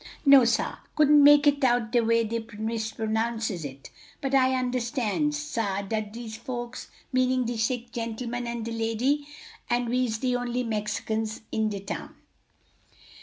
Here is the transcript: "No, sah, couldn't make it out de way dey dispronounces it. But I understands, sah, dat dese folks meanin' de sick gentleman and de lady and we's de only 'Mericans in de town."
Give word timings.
"No, 0.25 0.45
sah, 0.45 0.79
couldn't 0.95 1.23
make 1.23 1.45
it 1.45 1.63
out 1.63 1.91
de 1.91 2.03
way 2.03 2.23
dey 2.23 2.39
dispronounces 2.39 3.63
it. 3.63 3.91
But 4.19 4.33
I 4.33 4.55
understands, 4.55 5.37
sah, 5.37 5.83
dat 5.83 6.11
dese 6.11 6.37
folks 6.37 6.89
meanin' 7.13 7.45
de 7.45 7.55
sick 7.55 7.91
gentleman 7.91 8.47
and 8.47 8.65
de 8.65 8.71
lady 8.71 9.27
and 9.69 9.87
we's 9.87 10.17
de 10.17 10.35
only 10.35 10.63
'Mericans 10.63 11.41
in 11.51 11.69
de 11.69 11.81
town." 11.81 12.15